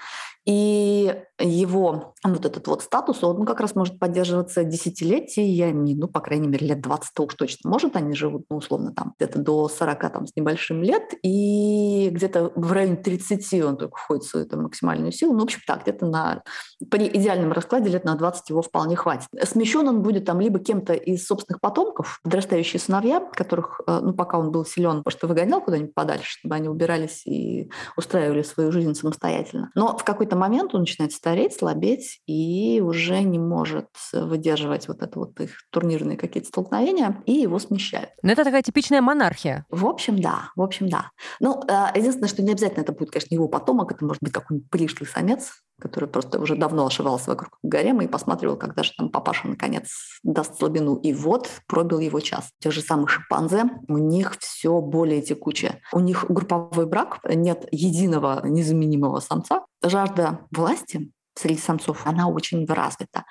[0.45, 6.49] И его вот этот вот статус, он как раз может поддерживаться десятилетиями, ну, по крайней
[6.49, 7.95] мере, лет 20 уж точно может.
[7.95, 12.71] Они живут, ну, условно, там, где-то до 40 там, с небольшим лет, и где-то в
[12.73, 15.33] районе 30 он только входит в свою там, максимальную силу.
[15.33, 16.43] Ну, в общем, так, где-то на,
[16.91, 19.29] при идеальном раскладе лет на 20 его вполне хватит.
[19.43, 24.37] Смещен он будет там либо кем-то из собственных потомков, подрастающие сыновья, которых, э, ну, пока
[24.37, 29.71] он был силен, что выгонял куда-нибудь подальше, чтобы они убирались и устраивали свою жизнь самостоятельно.
[29.75, 35.19] Но в какой-то момент он начинает стареть, слабеть и уже не может выдерживать вот это
[35.19, 38.09] вот их турнирные какие-то столкновения, и его смещают.
[38.21, 39.65] Но это такая типичная монархия.
[39.69, 40.51] В общем, да.
[40.55, 41.11] В общем, да.
[41.39, 44.69] Ну, э, единственное, что не обязательно это будет, конечно, его потомок, это может быть какой-нибудь
[44.69, 49.47] пришлый самец, который просто уже давно ошивался вокруг гарема и посматривал, когда же там папаша
[49.47, 50.95] наконец даст слабину.
[50.95, 52.51] И вот пробил его час.
[52.59, 55.81] Те же самые шимпанзе, у них все более текучее.
[55.91, 59.65] У них групповой брак, нет единого незаменимого самца.
[59.83, 63.25] Жажда власти среди самцов, она очень развита.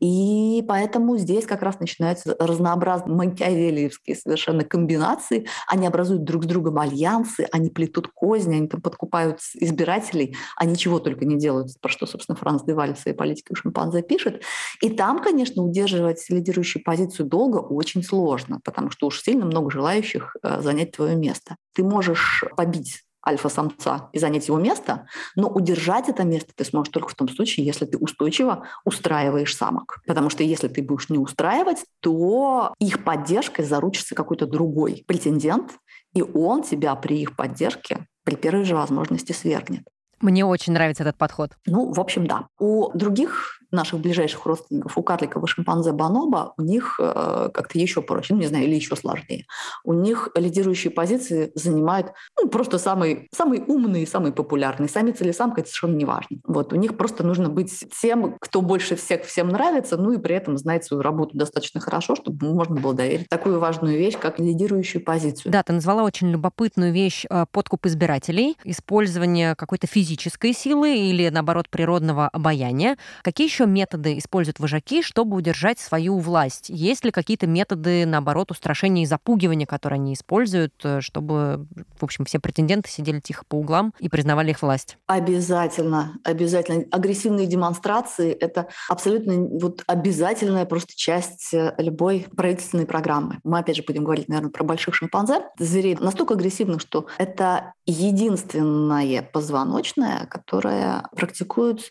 [0.00, 5.46] И поэтому здесь как раз начинаются разнообразные макиавелиевские совершенно комбинации.
[5.66, 10.98] Они образуют друг с другом альянсы, они плетут козни, они там подкупают избирателей, они чего
[10.98, 14.42] только не делают, про что, собственно, Франц Деваль в своей политике шимпанзе пишет.
[14.82, 20.36] И там, конечно, удерживать лидирующую позицию долго очень сложно, потому что уж сильно много желающих
[20.42, 21.56] э, занять твое место.
[21.74, 27.08] Ты можешь побить альфа-самца и занять его место, но удержать это место ты сможешь только
[27.10, 30.00] в том случае, если ты устойчиво устраиваешь самок.
[30.06, 35.72] Потому что если ты будешь не устраивать, то их поддержкой заручится какой-то другой претендент,
[36.14, 39.84] и он тебя при их поддержке при первой же возможности свергнет.
[40.20, 41.52] Мне очень нравится этот подход.
[41.66, 42.48] Ну, в общем, да.
[42.58, 48.34] У других наших ближайших родственников, у карликового шимпанзе бонобо, у них э, как-то еще проще,
[48.34, 49.46] ну, не знаю, или еще сложнее.
[49.84, 54.88] У них лидирующие позиции занимают ну, просто самый, самый умный, самый популярный.
[54.88, 56.38] Самец или самка– это совершенно не важно.
[56.46, 60.34] Вот, у них просто нужно быть тем, кто больше всех всем нравится, ну и при
[60.34, 65.04] этом знать свою работу достаточно хорошо, чтобы можно было доверить такую важную вещь, как лидирующую
[65.04, 65.52] позицию.
[65.52, 71.68] Да, ты назвала очень любопытную вещь э, подкуп избирателей, использование какой-то физической силы или, наоборот,
[71.68, 72.96] природного обаяния.
[73.22, 76.66] Какие еще еще методы используют вожаки, чтобы удержать свою власть?
[76.68, 81.66] Есть ли какие-то методы, наоборот, устрашения и запугивания, которые они используют, э, чтобы,
[81.98, 84.96] в общем, все претенденты сидели тихо по углам и признавали их власть?
[85.06, 86.84] Обязательно, обязательно.
[86.92, 93.38] Агрессивные демонстрации— это абсолютно вот обязательная просто часть э, любой правительственной программы.
[93.42, 95.42] Мы, опять же, будем говорить, наверное, про больших шимпанзе.
[95.58, 101.90] Зверей настолько агрессивных, что это единственное позвоночное, которое практикует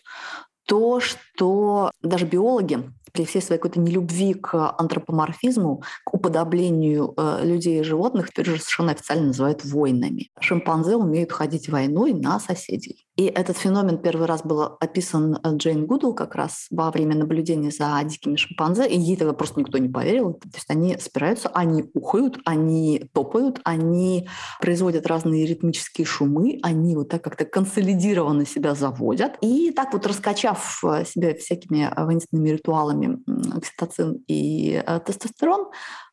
[0.68, 7.80] то, что даже биологи при всей своей какой-то нелюбви к антропоморфизму, к уподоблению э, людей
[7.80, 10.28] и животных, теперь же совершенно официально называют войнами.
[10.38, 13.07] Шимпанзе умеют ходить войной на соседей.
[13.18, 17.72] И этот феномен первый раз был описан э, Джейн Гудл как раз во время наблюдения
[17.72, 20.34] за дикими шимпанзе, и ей тогда просто никто не поверил.
[20.34, 24.28] То есть они спираются, они ухают, они топают, они
[24.60, 29.36] производят разные ритмические шумы, они вот так как-то консолидированно себя заводят.
[29.40, 33.18] И так вот раскачав э, себя всякими воинственными ритуалами
[33.52, 35.66] окситоцин и э, тестостерон,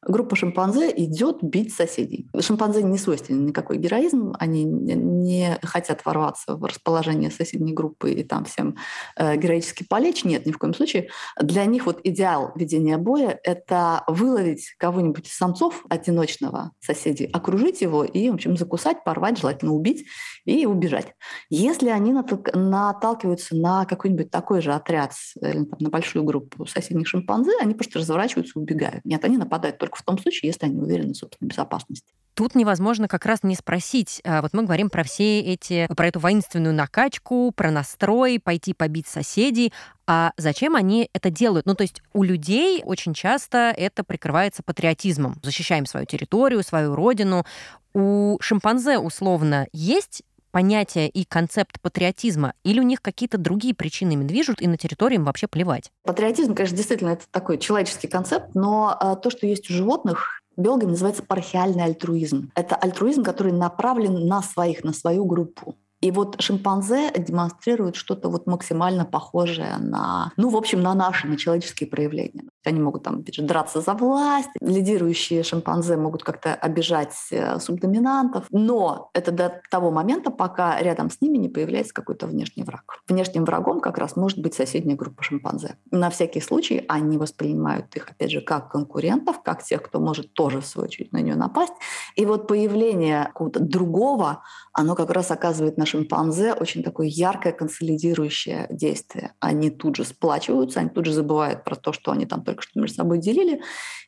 [0.05, 2.29] группа шимпанзе идет бить соседей.
[2.39, 8.45] Шимпанзе не свойственен никакой героизм, они не хотят ворваться в расположение соседней группы и там
[8.45, 8.75] всем
[9.17, 10.23] э, героически полечь.
[10.23, 11.09] Нет, ни в коем случае.
[11.39, 18.03] Для них вот идеал ведения боя— это выловить кого-нибудь из самцов одиночного соседей, окружить его
[18.03, 20.05] и, в общем, закусать, порвать, желательно убить
[20.45, 21.13] и убежать.
[21.49, 27.51] Если они наталкиваются на какой-нибудь такой же отряд или там, на большую группу соседних шимпанзе,
[27.59, 29.03] они просто разворачиваются и убегают.
[29.03, 32.13] Нет, они нападают только только в том случае, если они уверены в собственной безопасности.
[32.33, 34.21] Тут невозможно как раз не спросить.
[34.25, 39.07] А, вот мы говорим про все эти, про эту воинственную накачку, про настрой, пойти побить
[39.07, 39.71] соседей.
[40.05, 41.65] А зачем они это делают?
[41.65, 45.39] Ну, то есть у людей очень часто это прикрывается патриотизмом.
[45.43, 47.45] Защищаем свою территорию, свою родину.
[47.93, 50.23] У шимпанзе, условно, есть
[50.55, 55.15] понятие и концепт патриотизма, или у них какие-то другие причины ими движут, и на территории
[55.15, 55.91] им вообще плевать?
[56.05, 60.91] Патриотизм, конечно, действительно это такой человеческий концепт, но а, то, что есть у животных, биологами
[60.91, 62.51] называется пархиальный альтруизм.
[62.55, 65.75] Это альтруизм, который направлен на своих, на свою группу.
[65.99, 71.35] И вот шимпанзе демонстрируют что-то вот максимально похожее на, ну, в общем, на наши, на
[71.35, 72.43] человеческие проявления.
[72.65, 79.31] Они могут там драться за власть, лидирующие шимпанзе могут как-то обижать э, субдоминантов, но это
[79.31, 83.01] до того момента, пока рядом с ними не появляется какой-то внешний враг.
[83.07, 85.77] Внешним врагом как раз может быть соседняя группа шимпанзе.
[85.91, 90.61] На всякий случай они воспринимают их, опять же, как конкурентов, как тех, кто может тоже,
[90.61, 91.73] в свою очередь, на нее напасть.
[92.15, 98.67] И вот появление какого-то другого, оно как раз оказывает на шимпанзе очень такое яркое консолидирующее
[98.69, 99.33] действие.
[99.39, 102.79] Они тут же сплачиваются, они тут же забывают про то, что они там только что
[102.79, 103.61] между собой делили,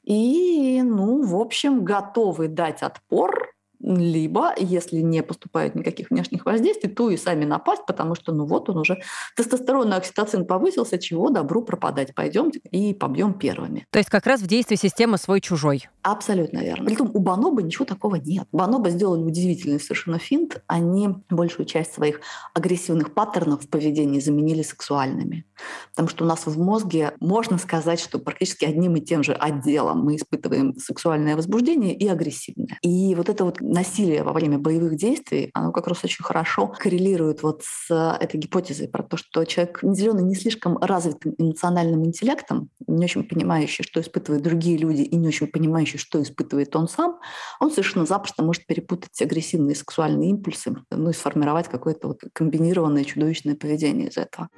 [0.04, 7.10] и, ну, в общем, готовы дать отпор либо, если не поступают никаких внешних воздействий, то
[7.10, 9.02] и сами напасть, потому что, ну вот он уже
[9.36, 12.14] тестостерон и окситоцин повысился, чего добру пропадать.
[12.16, 13.86] Пойдемте и побьем первыми.
[13.92, 15.88] То есть как раз в действии системы свой-чужой.
[16.02, 16.86] Абсолютно верно.
[16.86, 18.48] Притом у Баноба ничего такого нет.
[18.52, 20.62] Баноба сделали удивительный совершенно финт.
[20.68, 22.22] Они большую часть своих
[22.54, 25.46] агрессивных паттернов в поведении заменили сексуальными.
[25.92, 30.04] Потому что у нас в мозге можно сказать, что практически одним и тем же отделом
[30.04, 32.78] мы испытываем сексуальное возбуждение и агрессивное.
[32.82, 37.44] И вот это вот насилие во время боевых действий, оно как раз очень хорошо коррелирует
[37.44, 43.06] вот с этой гипотезой про то, что человек наделенный не слишком развитым эмоциональным интеллектом, не
[43.06, 47.20] очень понимающий, что испытывают другие люди, и не очень понимающий, что испытывает он сам,
[47.60, 53.56] он совершенно запросто может перепутать агрессивные сексуальные импульсы, ну и сформировать какое-то вот комбинированное чудовищное
[53.56, 54.50] поведение из этого.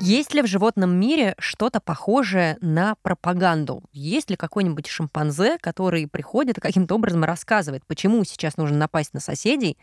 [0.00, 3.82] Есть ли в животном мире что-то похожее на пропаганду?
[3.92, 9.18] Есть ли какой-нибудь шимпанзе, который приходит и каким-то образом рассказывает, почему сейчас нужно напасть на
[9.18, 9.76] соседей,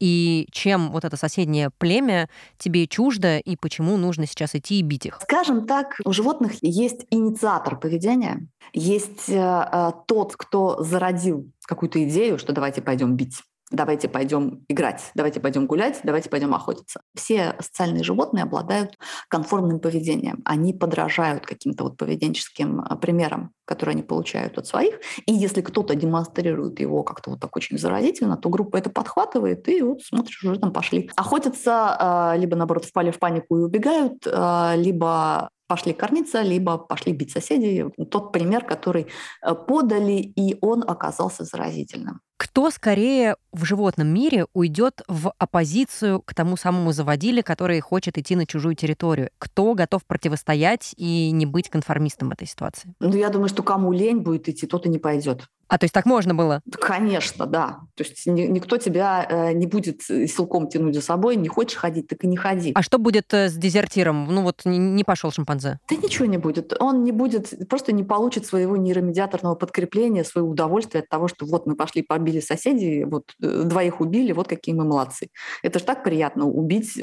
[0.00, 2.28] и чем вот это соседнее племя
[2.58, 5.20] тебе чуждо, и почему нужно сейчас идти и бить их?
[5.22, 12.38] Скажем так, у животных есть инициатор поведения, есть э, э тот, кто зародил какую-то идею,
[12.38, 17.00] что давайте пойдем бить давайте пойдем играть, давайте пойдем гулять, давайте пойдем охотиться.
[17.14, 20.42] Все социальные животные обладают конформным поведением.
[20.44, 25.00] Они подражают каким-то вот поведенческим а, примерам, которые они получают от своих.
[25.26, 29.82] И если кто-то демонстрирует его как-то вот так очень заразительно, то группа это подхватывает, и
[29.82, 31.10] вот смотришь, уже там пошли.
[31.16, 37.12] Охотятся, а, либо, наоборот, впали в панику и убегают, а, либо пошли кормиться, либо пошли
[37.12, 37.84] бить соседей.
[38.10, 39.06] Тот пример, который
[39.40, 42.20] э, подали, и он оказался заразительным.
[42.40, 48.34] Кто скорее в животном мире уйдет в оппозицию к тому самому заводиле, который хочет идти
[48.34, 49.28] на чужую территорию?
[49.36, 52.94] Кто готов противостоять и не быть конформистом этой ситуации?
[52.98, 55.50] Ну, я думаю, что кому лень будет идти, тот и не пойдет.
[55.70, 56.62] А, то есть так можно было?
[56.80, 57.78] Конечно, да.
[57.94, 61.36] То есть никто тебя э, не будет силком тянуть за собой.
[61.36, 62.72] Не хочешь ходить, так и не ходи.
[62.74, 64.26] А что будет э, с дезертиром?
[64.34, 65.78] Ну вот не пошел шимпанзе.
[65.88, 66.74] Да ничего не будет.
[66.80, 71.66] Он не будет, просто не получит своего нейромедиаторного подкрепления, своего удовольствия от того, что вот
[71.66, 75.28] мы пошли побили соседей, вот э, двоих убили, вот какие мы молодцы.
[75.62, 77.00] Это же так приятно убить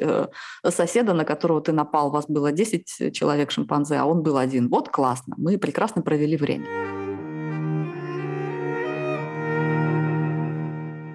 [0.67, 2.08] соседа, на которого ты напал.
[2.10, 4.67] У вас было 10 человек шимпанзе, а он был один.
[4.67, 5.36] Вот классно.
[5.38, 7.07] Мы прекрасно провели время.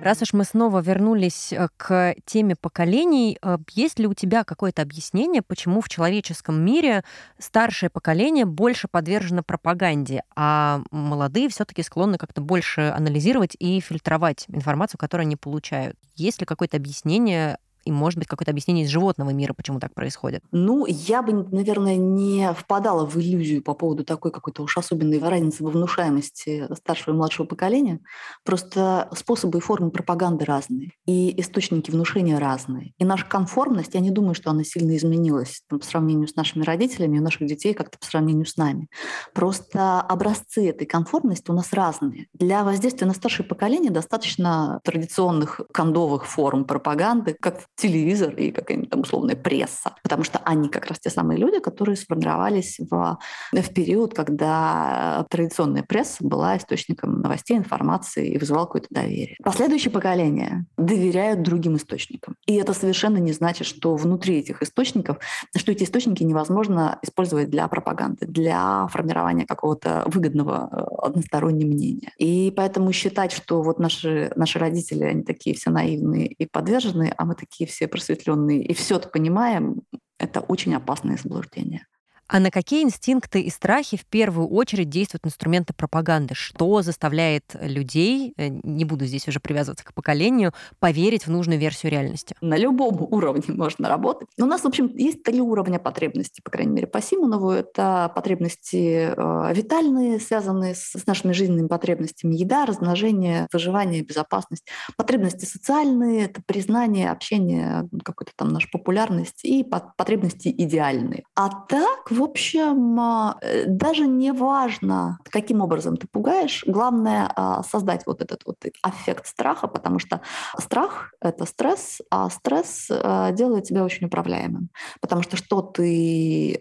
[0.03, 4.83] Раз уж мы снова вернулись э, к теме поколений, э, есть ли у тебя какое-то
[4.83, 7.05] объяснение, почему в человеческом мире
[7.39, 14.99] старшее поколение больше подвержено пропаганде, а молодые все-таки склонны как-то больше анализировать и фильтровать информацию,
[14.99, 15.97] которую они получают?
[16.17, 20.43] Есть ли какое-то объяснение и, может быть, какое-то объяснение из животного мира, почему так происходит?
[20.53, 25.65] Ну, я бы, наверное, не впадала в иллюзию по поводу такой какой-то уж особенной разницы
[25.65, 28.01] во внушаемости старшего и младшего поколения.
[28.45, 32.93] Просто способы и формы пропаганды разные, и источники внушения разные.
[32.99, 36.65] И наша конформность, я не думаю, что она сильно изменилась там, по сравнению с нашими
[36.65, 38.89] родителями, у наших детей как-то по сравнению с нами.
[39.35, 42.27] Просто образцы этой конформности у нас разные.
[42.33, 49.01] Для воздействия на старшее поколение достаточно традиционных кондовых форм пропаганды, как телевизор и какая-нибудь там
[49.01, 53.19] условная пресса, потому что они как раз те самые люди, которые сформировались в,
[53.53, 59.37] в период, когда традиционная пресса была источником новостей, информации и вызывала какое-то доверие.
[59.43, 62.37] Последующее поколение доверяют другим источникам.
[62.53, 65.19] И это совершенно не значит, что внутри этих источников,
[65.57, 72.13] что эти источники невозможно использовать для пропаганды, для формирования какого-то выгодного э, одностороннего мнения.
[72.19, 77.25] И поэтому считать, что вот наши, наши родители, они такие все наивные и подвержены, а
[77.25, 79.83] мы такие такие все просветленные и все это понимаем,
[80.19, 81.87] это очень опасное заблуждение.
[82.33, 86.35] А на какие инстинкты и страхи в первую очередь действуют инструменты пропаганды?
[86.35, 91.93] Что заставляет людей, э, не буду здесь уже привязываться к поколению, поверить в нужную версию
[91.93, 92.35] реальности?
[92.41, 94.29] На любом уровне можно работать.
[94.39, 97.51] Но у нас, в общем, есть три уровня потребностей, по крайней мере, по Симонову.
[97.51, 102.35] Это потребности э, витальные, связанные с, нашими жизненными потребностями.
[102.35, 104.65] Еда, размножение, выживание, безопасность.
[104.97, 109.45] Потребности социальные— это признание, общение, какой-то там наша популярность.
[109.45, 111.25] И потребности идеальные.
[111.35, 117.63] А так, в общем, а, э, даже не важно, каким образом ты пугаешь, главное а,
[117.63, 118.57] создать вот этот вот
[118.87, 120.21] эффект страха, потому что
[120.59, 124.71] страх— это стресс, а стресс э, делает тебя очень управляемым.
[125.01, 126.61] Потому что что, ты,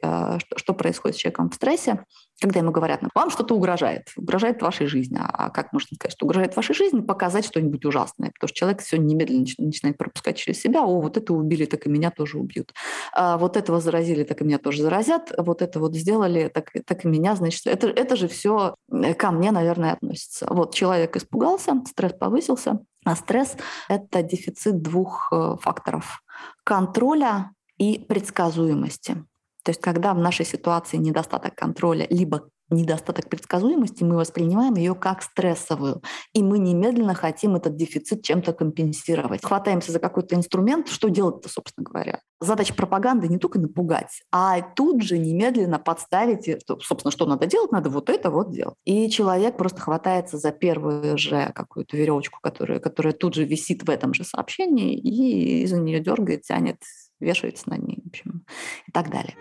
[0.56, 2.06] что происходит с человеком в стрессе,
[2.42, 5.18] когда ему говорят, вам что-то угрожает, угрожает вашей жизни.
[5.22, 7.02] А как можно сказать, что угрожает вашей жизни?
[7.02, 8.32] Показать что-нибудь ужасное.
[8.32, 10.82] Потому что человек все немедленно начинает пропускать через себя.
[10.82, 12.74] О, вот это убили, так и меня тоже убьют.
[13.14, 15.32] А вот этого заразили, так и меня тоже заразят.
[15.38, 17.68] Вот это вот сделали, так, так и меня, значит.
[17.68, 20.48] Это, это же все э, ко мне, наверное, относится.
[20.50, 22.80] Вот человек испугался, стресс повысился.
[23.06, 23.56] А стресс—
[23.88, 26.24] это дефицит двух э, факторов.
[26.64, 29.26] Контроля и предсказуемости.
[29.64, 35.22] То есть когда в нашей ситуации недостаток контроля, либо недостаток предсказуемости, мы воспринимаем ее как
[35.22, 36.02] стрессовую.
[36.34, 39.44] И мы немедленно хотим этот дефицит чем-то компенсировать.
[39.44, 40.88] Хватаемся за какой-то инструмент.
[40.88, 42.22] Что делать-то, собственно говоря?
[42.40, 46.50] Задача пропаганды не только напугать, а тут же немедленно подставить,
[46.82, 48.74] собственно, что надо делать, надо вот это вот делать.
[48.84, 53.90] И человек просто хватается за первую же какую-то веревочку, которая, которая тут же висит в
[53.92, 56.78] этом же сообщении, и из-за нее дергает, тянет,
[57.22, 58.46] вешается на ней, в общем,
[58.88, 59.36] и так далее.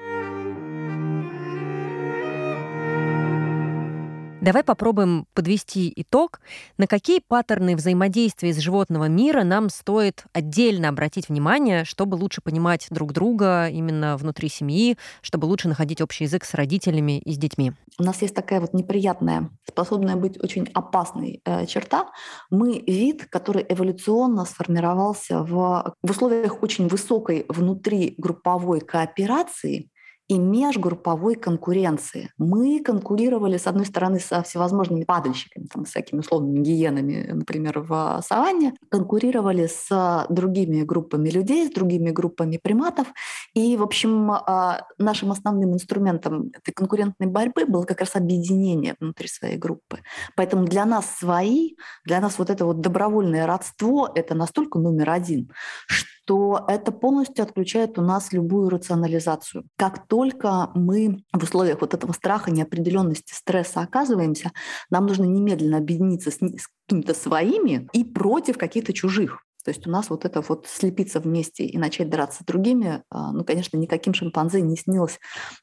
[4.40, 6.40] Давай попробуем подвести итог.
[6.78, 12.86] На какие паттерны взаимодействия из животного мира нам стоит отдельно обратить внимание, чтобы лучше понимать
[12.88, 17.72] друг друга именно внутри семьи, чтобы лучше находить общий язык с родителями и с детьми?
[17.98, 22.06] У нас есть такая вот неприятная, способная быть очень опасной э, черта.
[22.48, 29.90] Мы вид, который эволюционно сформировался в, в условиях очень высокой внутригрупповой кооперации,
[30.30, 32.30] и межгрупповой конкуренции.
[32.38, 38.74] Мы конкурировали, с одной стороны, со всевозможными падальщиками, там, всякими условными гиенами, например, в саванне,
[38.90, 43.08] конкурировали с другими группами людей, с другими группами приматов.
[43.54, 49.26] И, в общем, а, нашим основным инструментом этой конкурентной борьбы было как раз объединение внутри
[49.26, 49.98] своей группы.
[50.36, 51.74] Поэтому для нас свои,
[52.04, 55.50] для нас вот это вот добровольное родство— это настолько номер один,
[55.88, 59.64] что то это полностью отключает у нас любую рационализацию.
[59.74, 64.52] Как только мы в условиях вот этого страха, неопределенности, стресса оказываемся,
[64.90, 69.42] нам нужно немедленно объединиться с, с какими-то своими и против каких-то чужих.
[69.62, 73.32] То есть у нас вот это вот слепиться вместе и начать драться с другими, а,
[73.32, 75.18] ну, конечно, никаким шимпанзе не снилась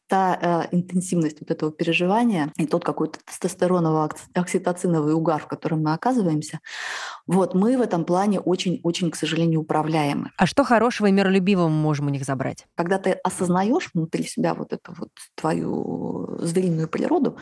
[0.08, 5.94] та э, интенсивность вот этого переживания и тот какой-то тестостероновый, окситоциновый угар, в котором мы
[5.94, 6.60] оказываемся.
[7.26, 10.32] Вот мы в этом плане очень-очень, к сожалению, управляемы.
[10.38, 12.66] А что хорошего и миролюбивого мы можем у них забрать?
[12.76, 17.38] Когда ты осознаешь внутри себя вот эту вот твою звериную природу,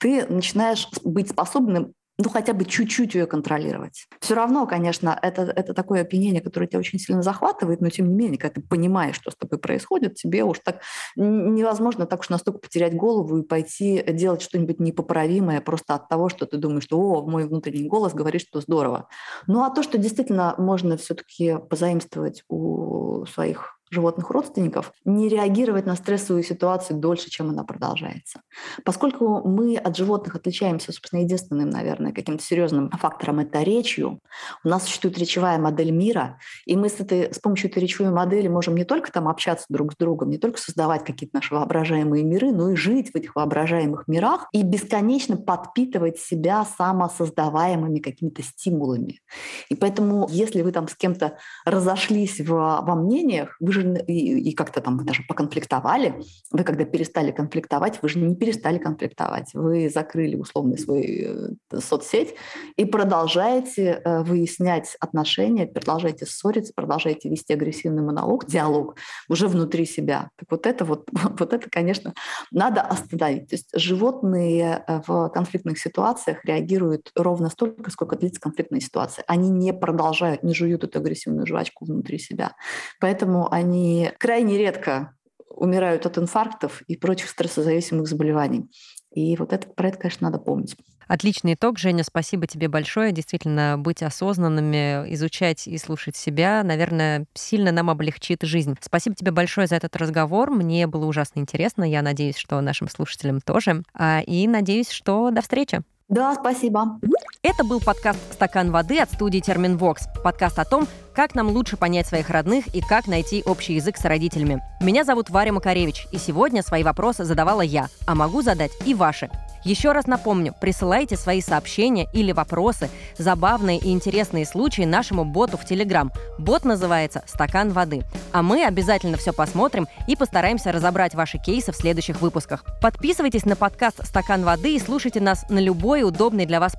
[0.00, 4.08] ты начинаешь быть способным ну, хотя бы чуть-чуть ее контролировать.
[4.20, 8.14] Все равно, конечно, это, это такое опьянение, которое тебя очень сильно захватывает, но тем не
[8.14, 10.80] менее, когда ты понимаешь, что с тобой происходит, тебе уж так
[11.14, 16.46] невозможно так уж настолько потерять голову и пойти делать что-нибудь непоправимое просто от того, что
[16.46, 19.08] ты думаешь, что «О, мой внутренний голос говорит, что здорово».
[19.46, 25.96] Ну, а то, что действительно можно все-таки позаимствовать у своих животных родственников, не реагировать на
[25.96, 28.40] стрессовую ситуацию дольше, чем она продолжается.
[28.84, 34.20] Поскольку мы от животных отличаемся, собственно, единственным, наверное, каким-то серьезным фактором– это речью.
[34.64, 38.48] У нас существует речевая модель мира, и мы с, этой, с помощью этой речевой модели
[38.48, 42.52] можем не только там общаться друг с другом, не только создавать какие-то наши воображаемые миры,
[42.52, 49.20] но и жить в этих воображаемых мирах и бесконечно подпитывать себя самосоздаваемыми какими-то стимулами.
[49.68, 54.52] И поэтому, если вы там с кем-то разошлись в, во мнениях, вы же и, и
[54.52, 56.22] как-то там даже поконфликтовали.
[56.50, 59.50] Вы когда перестали конфликтовать, вы же не перестали конфликтовать.
[59.54, 62.34] Вы закрыли условно свою э, соцсеть
[62.76, 68.96] и продолжаете э, выяснять отношения, продолжаете ссориться, продолжаете вести агрессивный монолог, диалог
[69.28, 70.30] уже внутри себя.
[70.36, 72.14] Так вот это вот, вот это, конечно,
[72.50, 73.48] надо остановить.
[73.48, 79.24] То есть животные э, в конфликтных ситуациях реагируют ровно столько, сколько длится конфликтная ситуация.
[79.26, 82.54] Они не продолжают, не жуют эту агрессивную жвачку внутри себя.
[83.00, 85.14] Поэтому они они крайне редко
[85.50, 88.70] умирают от инфарктов и прочих стрессозависимых заболеваний.
[89.12, 90.76] И вот это, про это, конечно, надо помнить.
[91.06, 93.12] Отличный итог, Женя, спасибо тебе большое.
[93.12, 98.76] Действительно, быть осознанными, изучать и слушать себя, наверное, сильно нам облегчит жизнь.
[98.80, 100.50] Спасибо тебе большое за этот разговор.
[100.50, 101.84] Мне было ужасно интересно.
[101.84, 103.82] Я надеюсь, что нашим слушателям тоже.
[103.94, 105.80] А, и надеюсь, что до встречи.
[106.08, 107.00] Да, спасибо.
[107.44, 110.08] Это был подкаст «Стакан воды» от студии «Терминвокс».
[110.24, 114.04] Подкаст о том, как нам лучше понять своих родных и как найти общий язык с
[114.04, 114.60] родителями.
[114.80, 119.30] Меня зовут Варя Макаревич, и сегодня свои вопросы задавала я, а могу задать и ваши.
[119.64, 125.64] Еще раз напомню, присылайте свои сообщения или вопросы, забавные и интересные случаи нашему боту в
[125.64, 126.12] Телеграм.
[126.38, 128.04] Бот называется «Стакан воды».
[128.32, 132.64] А мы обязательно все посмотрим и постараемся разобрать ваши кейсы в следующих выпусках.
[132.80, 136.74] Подписывайтесь на подкаст «Стакан воды» и слушайте нас на любой удобной для вас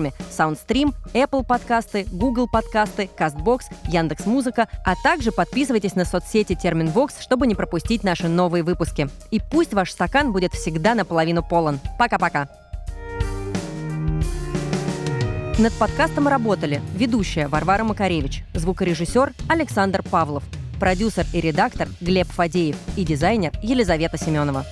[0.00, 7.46] платформе SoundStream, Apple подкасты, Google подкасты, CastBox, Яндекс.Музыка, а также подписывайтесь на соцсети Терминвокс, чтобы
[7.46, 9.08] не пропустить наши новые выпуски.
[9.30, 11.80] И пусть ваш стакан будет всегда наполовину полон.
[11.98, 12.48] Пока-пока!
[15.58, 20.42] Над подкастом работали ведущая Варвара Макаревич, звукорежиссер Александр Павлов,
[20.78, 24.64] продюсер и редактор Глеб Фадеев и дизайнер Елизавета Семенова.